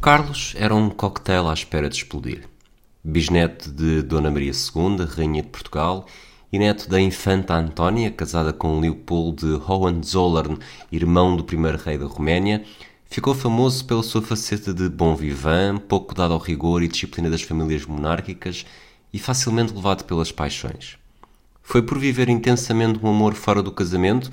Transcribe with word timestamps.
Carlos 0.00 0.54
era 0.56 0.72
um 0.72 0.90
coquetel 0.90 1.50
à 1.50 1.52
espera 1.52 1.88
de 1.88 1.96
explodir. 1.96 2.48
Bisneto 3.02 3.68
de 3.68 4.00
Dona 4.00 4.30
Maria 4.30 4.52
II, 4.52 5.04
Rainha 5.04 5.42
de 5.42 5.48
Portugal, 5.48 6.06
e 6.52 6.58
neto 6.58 6.88
da 6.88 7.00
infanta 7.00 7.54
Antónia, 7.54 8.08
casada 8.08 8.52
com 8.52 8.78
Leopold 8.78 9.44
de 9.44 9.54
Hohenzollern, 9.54 10.56
irmão 10.92 11.36
do 11.36 11.42
primeiro 11.42 11.78
rei 11.78 11.98
da 11.98 12.06
Roménia, 12.06 12.64
ficou 13.10 13.34
famoso 13.34 13.84
pela 13.86 14.04
sua 14.04 14.22
faceta 14.22 14.72
de 14.72 14.88
bom 14.88 15.16
vivant, 15.16 15.80
pouco 15.80 16.14
dado 16.14 16.32
ao 16.32 16.38
rigor 16.38 16.80
e 16.80 16.88
disciplina 16.88 17.28
das 17.28 17.42
famílias 17.42 17.84
monárquicas 17.84 18.64
e 19.12 19.18
facilmente 19.18 19.74
levado 19.74 20.04
pelas 20.04 20.30
paixões. 20.30 20.96
Foi 21.60 21.82
por 21.82 21.98
viver 21.98 22.28
intensamente 22.28 23.00
um 23.04 23.08
amor 23.08 23.34
fora 23.34 23.64
do 23.64 23.72
casamento 23.72 24.30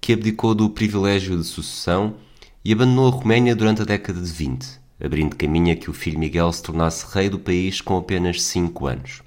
que 0.00 0.12
abdicou 0.12 0.56
do 0.56 0.68
privilégio 0.68 1.38
de 1.38 1.44
sucessão 1.44 2.16
e 2.64 2.72
abandonou 2.72 3.06
a 3.06 3.10
Roménia 3.12 3.54
durante 3.54 3.80
a 3.80 3.84
década 3.84 4.20
de 4.20 4.32
20, 4.32 4.83
abrindo 5.02 5.36
caminho 5.36 5.72
a 5.72 5.76
que 5.76 5.90
o 5.90 5.94
filho 5.94 6.18
Miguel 6.18 6.52
se 6.52 6.62
tornasse 6.62 7.06
rei 7.12 7.28
do 7.28 7.38
país 7.38 7.80
com 7.80 7.96
apenas 7.96 8.42
5 8.42 8.86
anos. 8.86 9.22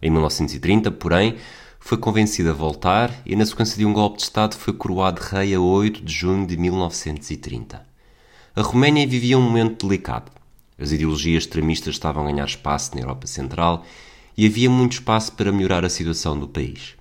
Em 0.00 0.10
1930, 0.10 0.90
porém, 0.92 1.36
foi 1.80 1.98
convencido 1.98 2.50
a 2.50 2.52
voltar 2.52 3.12
e, 3.24 3.34
na 3.34 3.46
sequência 3.46 3.76
de 3.76 3.84
um 3.84 3.92
golpe 3.92 4.18
de 4.18 4.24
Estado, 4.24 4.56
foi 4.56 4.72
coroado 4.72 5.20
rei 5.22 5.54
a 5.54 5.60
8 5.60 6.04
de 6.04 6.12
junho 6.12 6.46
de 6.46 6.56
1930. 6.56 7.86
A 8.54 8.62
Roménia 8.62 9.06
vivia 9.06 9.38
um 9.38 9.42
momento 9.42 9.86
delicado. 9.86 10.30
As 10.78 10.92
ideologias 10.92 11.44
extremistas 11.44 11.94
estavam 11.94 12.24
a 12.24 12.30
ganhar 12.30 12.44
espaço 12.44 12.94
na 12.94 13.00
Europa 13.00 13.26
Central 13.26 13.84
e 14.36 14.46
havia 14.46 14.70
muito 14.70 14.92
espaço 14.92 15.32
para 15.32 15.50
melhorar 15.50 15.84
a 15.84 15.90
situação 15.90 16.38
do 16.38 16.46
país. 16.46 16.94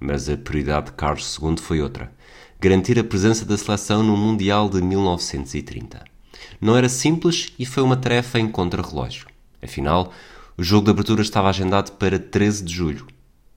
Mas 0.00 0.28
a 0.28 0.36
prioridade 0.36 0.86
de 0.86 0.92
Carlos 0.92 1.38
II 1.40 1.56
foi 1.56 1.80
outra: 1.80 2.12
garantir 2.60 2.98
a 2.98 3.04
presença 3.04 3.44
da 3.44 3.56
seleção 3.56 4.02
no 4.02 4.16
Mundial 4.16 4.68
de 4.68 4.82
1930. 4.82 6.11
Não 6.60 6.76
era 6.76 6.88
simples 6.88 7.52
e 7.58 7.66
foi 7.66 7.82
uma 7.82 7.96
tarefa 7.96 8.38
em 8.38 8.48
contrarrelógio. 8.48 9.26
Afinal, 9.62 10.12
o 10.56 10.62
jogo 10.62 10.84
de 10.84 10.90
abertura 10.90 11.22
estava 11.22 11.48
agendado 11.48 11.92
para 11.92 12.18
13 12.18 12.64
de 12.64 12.72
julho, 12.72 13.06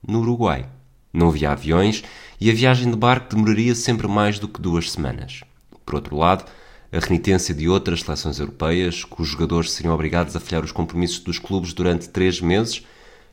no 0.06 0.20
Uruguai. 0.20 0.68
Não 1.12 1.28
havia 1.28 1.50
aviões 1.50 2.02
e 2.40 2.50
a 2.50 2.54
viagem 2.54 2.90
de 2.90 2.96
barco 2.96 3.34
demoraria 3.34 3.74
sempre 3.74 4.06
mais 4.06 4.38
do 4.38 4.48
que 4.48 4.60
duas 4.60 4.90
semanas. 4.90 5.42
Por 5.84 5.94
outro 5.94 6.16
lado, 6.16 6.44
a 6.92 6.98
renitência 6.98 7.54
de 7.54 7.68
outras 7.68 8.00
seleções 8.00 8.38
europeias, 8.38 9.04
cujos 9.04 9.32
jogadores 9.32 9.72
seriam 9.72 9.94
obrigados 9.94 10.36
a 10.36 10.40
falhar 10.40 10.64
os 10.64 10.72
compromissos 10.72 11.18
dos 11.20 11.38
clubes 11.38 11.72
durante 11.72 12.08
três 12.08 12.40
meses, 12.40 12.84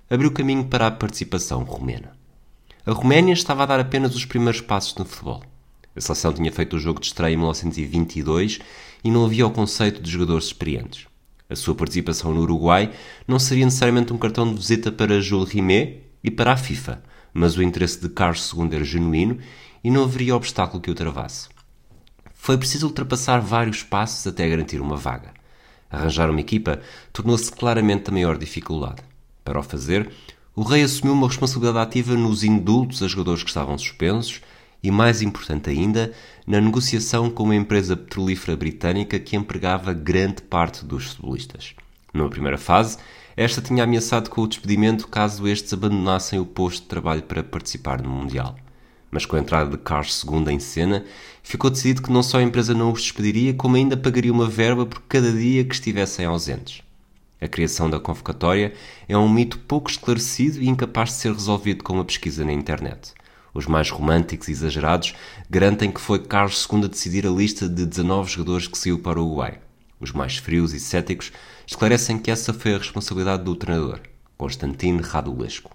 abriu 0.10 0.32
caminho 0.32 0.66
para 0.66 0.88
a 0.88 0.92
participação 0.92 1.64
romena. 1.64 2.12
A 2.86 2.92
Roménia 2.92 3.34
estava 3.34 3.64
a 3.64 3.66
dar 3.66 3.80
apenas 3.80 4.14
os 4.16 4.26
primeiros 4.26 4.60
passos 4.60 4.95
no 4.95 5.06
futebol. 5.06 5.42
A 5.95 6.02
seleção 6.02 6.33
tinha 6.33 6.52
feito 6.52 6.75
o 6.75 6.80
jogo 6.80 6.99
de 6.99 7.08
estreia 7.08 7.33
em 7.33 7.38
1922 7.38 8.59
e 9.03 9.11
não 9.11 9.25
havia 9.25 9.45
o 9.45 9.52
conceito 9.52 10.02
de 10.02 10.09
jogadores 10.09 10.45
experientes. 10.45 11.05
A 11.49 11.55
sua 11.55 11.75
participação 11.75 12.33
no 12.33 12.41
Uruguai 12.41 12.91
não 13.27 13.38
seria 13.38 13.66
necessariamente 13.66 14.11
um 14.11 14.17
cartão 14.17 14.49
de 14.49 14.55
visita 14.55 14.91
para 14.91 15.21
Jules 15.21 15.52
Rimet 15.52 16.02
e 16.23 16.32
para 16.32 16.53
a 16.53 16.58
FIFA, 16.58 17.03
mas 17.33 17.55
o 17.58 17.61
interesse 17.61 18.02
de 18.02 18.09
Carlos 18.09 18.52
II 18.52 18.70
era 18.71 18.83
genuíno 18.83 19.37
e 19.83 19.92
não 19.92 20.03
haveria 20.03 20.36
obstáculo 20.36 20.82
que 20.82 20.89
o 20.89 20.95
travasse. 20.95 21.49
Foi 22.33 22.58
preciso 22.58 22.87
ultrapassar 22.87 23.39
vários 23.39 23.83
passos 23.83 24.26
até 24.26 24.49
garantir 24.49 24.82
uma 24.82 24.98
vaga. 24.98 25.32
Arranjar 25.89 26.30
uma 26.30 26.42
equipa 26.42 26.82
tornou-se 27.11 27.52
claramente 27.52 28.09
a 28.09 28.11
maior 28.11 28.37
dificuldade. 28.37 29.03
Para 29.43 29.59
o 29.59 29.64
fazer, 29.64 30.09
o 30.55 30.64
rei 30.64 30.83
assumiu 30.83 31.14
uma 31.14 31.27
responsabilidade 31.27 31.80
ativa 31.80 32.15
nos 32.15 32.43
indultos 32.43 33.03
a 33.03 33.08
jogadores 33.08 33.43
que 33.43 33.49
estavam 33.49 33.77
suspensos 33.77 34.42
e, 34.83 34.92
mais 34.92 35.21
importante 35.21 35.70
ainda, 35.70 36.11
na 36.45 36.60
negociação 36.60 37.30
com 37.30 37.44
uma 37.44 37.55
empresa 37.55 37.95
petrolífera 37.95 38.58
britânica 38.58 39.17
que 39.17 39.36
empregava 39.36 39.94
grande 39.94 40.42
parte 40.42 40.83
dos 40.83 41.05
futebolistas. 41.05 41.73
Numa 42.14 42.30
primeira 42.30 42.58
fase, 42.58 42.98
esta 43.36 43.61
tinha 43.61 43.83
ameaçado 43.83 44.30
com 44.30 44.42
o 44.42 44.48
despedimento 44.48 45.08
caso 45.08 45.48
estes 45.48 45.73
abandonassem 45.73 46.39
o 46.39 46.45
posto 46.45 46.83
de 46.83 46.88
trabalho 46.89 47.23
para 47.23 47.44
participar 47.44 48.02
no 48.02 48.10
Mundial. 48.10 48.55
Mas 49.10 49.26
com 49.26 49.36
a 49.36 49.39
entrada 49.39 49.71
de 49.71 49.77
Carlos 49.77 50.23
II 50.23 50.54
em 50.54 50.60
cena, 50.60 51.05
ficou 51.42 51.70
decidido 51.70 52.02
que 52.02 52.11
não 52.11 52.21
só 52.21 52.39
a 52.39 52.44
empresa 52.44 52.73
não 52.73 52.92
os 52.92 53.02
despediria, 53.02 53.54
como 53.54 53.76
ainda 53.76 53.95
pagaria 53.95 54.32
uma 54.32 54.48
verba 54.48 54.86
por 54.86 55.02
cada 55.04 55.32
dia 55.32 55.64
que 55.64 55.73
estivessem 55.73 56.26
ausentes. 56.26 56.83
A 57.39 57.48
criação 57.48 57.89
da 57.89 58.00
convocatória 58.00 58.73
é 59.08 59.17
um 59.17 59.30
mito 59.30 59.60
pouco 59.60 59.89
esclarecido 59.89 60.61
e 60.61 60.67
incapaz 60.67 61.10
de 61.10 61.15
ser 61.15 61.33
resolvido 61.33 61.83
com 61.83 61.94
uma 61.94 62.05
pesquisa 62.05 62.45
na 62.45 62.54
internet. 62.54 63.14
Os 63.53 63.67
mais 63.67 63.89
românticos 63.89 64.47
e 64.47 64.52
exagerados 64.52 65.14
garantem 65.49 65.91
que 65.91 66.02
foi 66.02 66.19
Carlos 66.19 66.67
II 66.71 66.86
a 66.86 66.87
decidir 66.87 67.27
a 67.27 67.30
lista 67.30 67.69
de 67.69 67.86
19 67.86 68.31
jogadores 68.31 68.67
que 68.67 68.77
saiu 68.77 68.97
para 68.99 69.19
o 69.19 69.25
Uruguai. 69.25 69.59
Os 69.99 70.11
mais 70.11 70.37
frios 70.37 70.73
e 70.73 70.80
céticos 70.80 71.31
esclarecem 71.67 72.17
que 72.17 72.31
essa 72.31 72.53
foi 72.53 72.73
a 72.73 72.77
responsabilidade 72.77 73.43
do 73.43 73.55
treinador, 73.55 73.99
Constantino 74.37 75.02
Radulesco. 75.02 75.71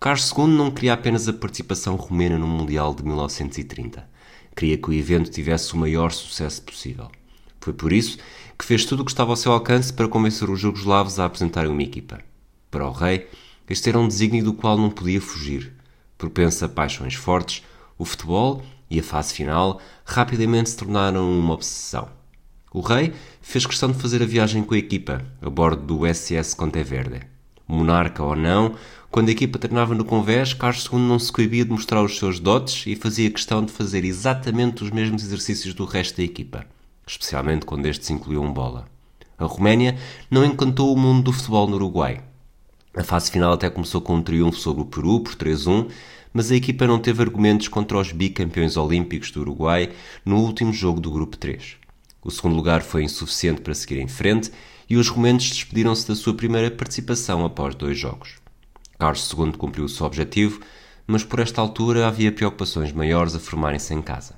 Carlos 0.00 0.30
II 0.36 0.48
não 0.48 0.70
queria 0.70 0.92
apenas 0.92 1.28
a 1.28 1.32
participação 1.32 1.96
romena 1.96 2.36
no 2.36 2.46
Mundial 2.46 2.94
de 2.94 3.04
1930. 3.04 4.06
Queria 4.54 4.76
que 4.76 4.90
o 4.90 4.92
evento 4.92 5.30
tivesse 5.30 5.72
o 5.72 5.78
maior 5.78 6.10
sucesso 6.12 6.62
possível. 6.62 7.10
Foi 7.60 7.72
por 7.72 7.92
isso 7.92 8.18
que 8.58 8.64
fez 8.64 8.84
tudo 8.84 9.00
o 9.00 9.04
que 9.04 9.10
estava 9.10 9.30
ao 9.30 9.36
seu 9.36 9.52
alcance 9.52 9.92
para 9.92 10.08
convencer 10.08 10.50
os 10.50 10.60
jugoslavos 10.60 11.18
a 11.18 11.24
apresentarem 11.24 11.70
uma 11.70 11.82
equipa. 11.82 12.20
Para 12.70 12.86
o 12.86 12.92
rei, 12.92 13.28
este 13.70 13.88
era 13.88 13.98
um 13.98 14.06
desígnio 14.06 14.44
do 14.44 14.52
qual 14.52 14.76
não 14.76 14.90
podia 14.90 15.20
fugir. 15.20 15.73
Propensa 16.16 16.66
a 16.66 16.68
paixões 16.68 17.14
fortes, 17.14 17.62
o 17.98 18.04
futebol 18.04 18.62
e 18.90 18.98
a 18.98 19.02
fase 19.02 19.34
final 19.34 19.80
rapidamente 20.04 20.70
se 20.70 20.76
tornaram 20.76 21.30
uma 21.30 21.54
obsessão. 21.54 22.08
O 22.72 22.80
rei 22.80 23.12
fez 23.40 23.66
questão 23.66 23.92
de 23.92 23.98
fazer 23.98 24.22
a 24.22 24.26
viagem 24.26 24.62
com 24.62 24.74
a 24.74 24.78
equipa, 24.78 25.24
a 25.40 25.48
bordo 25.48 25.82
do 25.82 26.12
SS 26.12 26.56
Conteverde. 26.56 27.20
Monarca 27.66 28.22
ou 28.22 28.36
não, 28.36 28.74
quando 29.10 29.28
a 29.28 29.32
equipa 29.32 29.60
treinava 29.60 29.94
no 29.94 30.04
Convés, 30.04 30.52
Carlos 30.52 30.88
II 30.92 30.98
não 30.98 31.18
se 31.18 31.30
coibia 31.30 31.64
de 31.64 31.70
mostrar 31.70 32.02
os 32.02 32.18
seus 32.18 32.40
dotes 32.40 32.84
e 32.86 32.96
fazia 32.96 33.30
questão 33.30 33.64
de 33.64 33.70
fazer 33.70 34.04
exatamente 34.04 34.82
os 34.82 34.90
mesmos 34.90 35.22
exercícios 35.22 35.72
do 35.72 35.84
resto 35.84 36.16
da 36.16 36.24
equipa, 36.24 36.66
especialmente 37.06 37.64
quando 37.64 37.86
estes 37.86 38.10
incluíam 38.10 38.52
bola. 38.52 38.86
A 39.38 39.44
Roménia 39.44 39.96
não 40.30 40.44
encantou 40.44 40.92
o 40.92 40.98
mundo 40.98 41.22
do 41.22 41.32
futebol 41.32 41.68
no 41.68 41.76
Uruguai. 41.76 42.22
A 42.96 43.02
fase 43.02 43.28
final 43.28 43.52
até 43.52 43.68
começou 43.68 44.00
com 44.00 44.14
um 44.14 44.22
triunfo 44.22 44.58
sobre 44.58 44.82
o 44.82 44.86
Peru 44.86 45.18
por 45.18 45.34
3-1, 45.34 45.90
mas 46.32 46.52
a 46.52 46.54
equipa 46.54 46.86
não 46.86 47.00
teve 47.00 47.22
argumentos 47.22 47.66
contra 47.66 47.98
os 47.98 48.12
bicampeões 48.12 48.76
olímpicos 48.76 49.32
do 49.32 49.40
Uruguai 49.40 49.90
no 50.24 50.38
último 50.38 50.72
jogo 50.72 51.00
do 51.00 51.10
grupo 51.10 51.36
3. 51.36 51.76
O 52.22 52.30
segundo 52.30 52.54
lugar 52.54 52.82
foi 52.82 53.02
insuficiente 53.02 53.62
para 53.62 53.74
seguir 53.74 53.98
em 53.98 54.06
frente 54.06 54.52
e 54.88 54.96
os 54.96 55.08
romanos 55.08 55.48
despediram-se 55.48 56.06
da 56.06 56.14
sua 56.14 56.34
primeira 56.34 56.70
participação 56.70 57.44
após 57.44 57.74
dois 57.74 57.98
jogos. 57.98 58.36
Carlos 58.96 59.28
II 59.32 59.52
cumpriu 59.52 59.86
o 59.86 59.88
seu 59.88 60.06
objetivo, 60.06 60.60
mas 61.04 61.24
por 61.24 61.40
esta 61.40 61.60
altura 61.60 62.06
havia 62.06 62.30
preocupações 62.30 62.92
maiores 62.92 63.34
a 63.34 63.40
formarem-se 63.40 63.92
em 63.92 64.00
casa. 64.00 64.36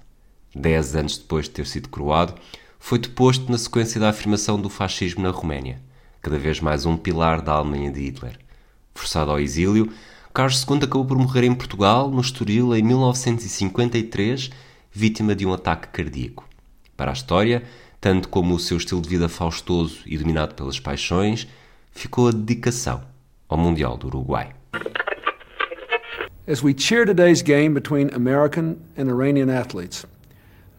Dez 0.54 0.96
anos 0.96 1.18
depois 1.18 1.44
de 1.44 1.50
ter 1.50 1.66
sido 1.66 1.90
coroado, 1.90 2.34
foi 2.78 2.98
deposto 2.98 3.52
na 3.52 3.58
sequência 3.58 4.00
da 4.00 4.08
afirmação 4.08 4.58
do 4.58 4.70
fascismo 4.70 5.22
na 5.22 5.30
Roménia, 5.30 5.82
cada 6.22 6.38
vez 6.38 6.58
mais 6.58 6.86
um 6.86 6.96
pilar 6.96 7.42
da 7.42 7.52
Alemanha 7.52 7.90
de 7.90 8.00
Hitler. 8.00 8.45
Forçado 8.96 9.30
ao 9.30 9.38
exílio, 9.38 9.92
Carlos 10.32 10.64
II 10.68 10.78
acabou 10.78 11.04
por 11.04 11.18
morrer 11.18 11.44
em 11.44 11.54
Portugal, 11.54 12.10
no 12.10 12.20
Estoril, 12.20 12.74
em 12.74 12.82
1953, 12.82 14.50
vítima 14.90 15.34
de 15.34 15.46
um 15.46 15.52
ataque 15.52 15.88
cardíaco. 15.88 16.48
Para 16.96 17.10
a 17.10 17.14
história, 17.14 17.62
tanto 18.00 18.28
como 18.28 18.54
o 18.54 18.58
seu 18.58 18.78
estilo 18.78 19.02
de 19.02 19.08
vida 19.08 19.28
faustoso 19.28 19.98
e 20.06 20.16
dominado 20.16 20.54
pelas 20.54 20.80
paixões, 20.80 21.46
ficou 21.92 22.28
a 22.28 22.32
dedicação 22.32 23.02
ao 23.48 23.58
Mundial 23.58 23.98
do 23.98 24.06
Uruguai. 24.06 24.54
As 26.48 26.62
we 26.62 26.74
cheer 26.76 27.04
today's 27.04 27.42
game 27.42 27.74
between 27.74 28.08
American 28.14 28.76
and 28.96 29.08
Iranian 29.08 29.50
athletes, 29.50 30.06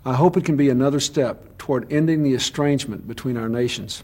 I 0.05 0.13
hope 0.13 0.39
it 0.39 0.45
can 0.45 0.55
be 0.55 0.71
another 0.71 0.99
step 0.99 1.57
toward 1.57 1.91
ending 1.93 2.23
the 2.23 2.33
estrangement 2.33 3.05
between 3.07 3.37
our 3.37 3.49
nations. 3.49 4.03